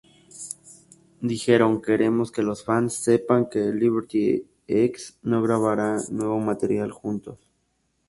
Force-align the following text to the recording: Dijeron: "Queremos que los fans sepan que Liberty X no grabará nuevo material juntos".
Dijeron: 1.21 1.79
"Queremos 1.79 2.31
que 2.31 2.41
los 2.41 2.65
fans 2.65 2.95
sepan 2.95 3.47
que 3.51 3.71
Liberty 3.71 4.43
X 4.65 5.19
no 5.21 5.43
grabará 5.43 5.99
nuevo 6.09 6.39
material 6.39 6.89
juntos". 6.89 7.37